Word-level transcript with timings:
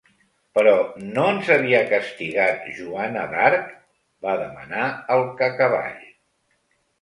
Però 0.57 0.71
no 1.17 1.25
ens 1.33 1.51
havia 1.55 1.81
castigat 1.91 2.65
Joana 2.77 3.27
d'Arc? 3.35 3.69
—va 4.23 4.35
demanar 4.41 4.89
el 5.19 5.23
Cacavall. 5.43 6.03